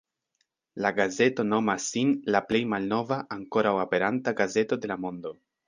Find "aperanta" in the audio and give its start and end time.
3.87-4.37